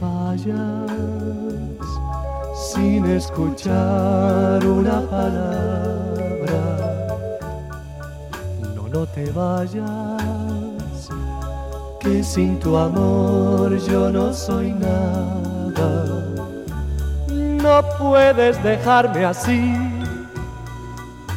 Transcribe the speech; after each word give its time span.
vayas 0.00 0.90
sin 2.72 3.04
escuchar 3.06 4.64
una 4.66 5.00
palabra. 5.08 6.62
No, 8.74 8.88
no 8.88 9.06
te 9.06 9.30
vayas, 9.30 11.08
que 12.00 12.22
sin 12.24 12.58
tu 12.58 12.76
amor 12.76 13.78
yo 13.78 14.10
no 14.10 14.32
soy 14.32 14.72
nada. 14.72 16.06
No 17.28 17.82
puedes 17.98 18.62
dejarme 18.62 19.24
así, 19.24 19.74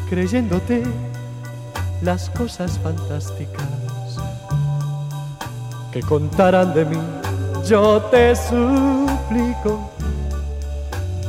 creyéndote 0.10 0.84
las 2.02 2.30
cosas 2.32 2.80
fantásticas 2.80 3.66
que 5.92 6.02
contarán 6.02 6.74
de 6.74 6.86
mí. 6.86 7.15
Yo 7.68 8.00
te 8.12 8.36
suplico, 8.36 9.90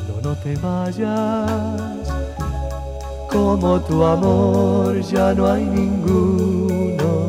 no, 0.06 0.20
no 0.22 0.36
te 0.36 0.54
vayas, 0.56 2.10
como 3.30 3.80
tu 3.80 4.04
amor 4.04 5.00
ya 5.00 5.32
no 5.32 5.46
hay 5.46 5.64
ninguno. 5.64 7.28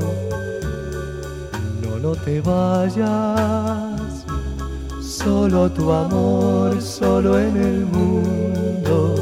No, 1.81 1.99
no 1.99 2.15
te 2.15 2.41
vayas, 2.41 4.25
solo 5.01 5.71
tu 5.71 5.89
amor, 5.89 6.81
solo 6.81 7.39
en 7.39 7.55
el 7.55 7.85
mundo. 7.85 9.15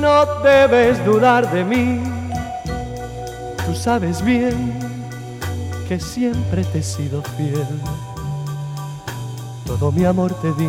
No 0.00 0.24
debes 0.44 1.04
dudar 1.04 1.50
de 1.52 1.64
mí, 1.64 2.00
tú 3.66 3.74
sabes 3.74 4.24
bien 4.24 4.78
que 5.88 5.98
siempre 5.98 6.62
te 6.62 6.78
he 6.78 6.82
sido 6.84 7.22
fiel. 7.36 7.66
Todo 9.78 9.92
mi 9.92 10.04
amor 10.04 10.34
te 10.42 10.52
di, 10.54 10.68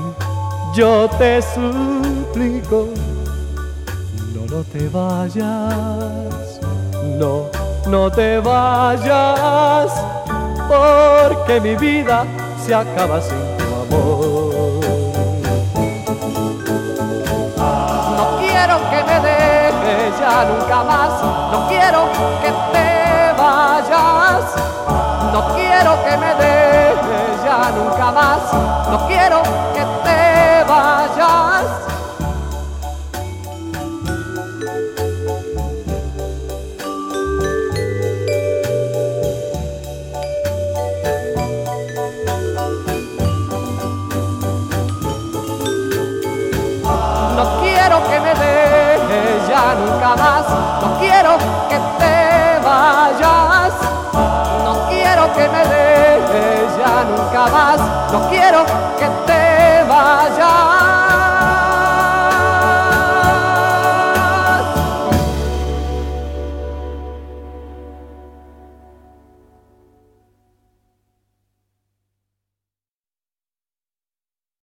yo 0.75 1.09
te 1.17 1.41
suplico, 1.41 2.87
no, 4.31 4.45
no 4.45 4.63
te 4.63 4.87
vayas, 4.89 6.59
no, 7.17 7.47
no 7.87 8.11
te 8.11 8.37
vayas, 8.39 9.91
porque 10.69 11.59
mi 11.61 11.75
vida 11.75 12.25
se 12.63 12.75
acaba 12.75 13.19
sin 13.21 13.39
tu 13.57 13.63
amor. 13.63 14.85
No 17.57 18.37
quiero 18.39 18.77
que 18.91 19.03
me 19.03 19.19
dejes 19.19 20.19
ya 20.19 20.45
nunca 20.45 20.83
más, 20.83 21.23
no 21.51 21.67
quiero 21.67 22.05
que 22.43 22.51
te 22.71 22.90
quiero 47.81 48.03
que 48.03 48.19
me 48.19 48.29
dejes 48.29 49.47
ya 49.47 49.73
nunca 49.73 50.15
más, 50.15 50.45
no 50.81 50.99
quiero 50.99 51.37
que 51.67 51.79
te 51.97 52.59
vayas 52.63 53.41
que 55.35 55.47
me 55.47 55.63
dejes 55.65 56.77
ya 56.77 57.03
nunca 57.03 57.47
más. 57.47 57.79
No 58.11 58.29
quiero 58.29 58.65
que 58.99 59.07
te 59.25 59.30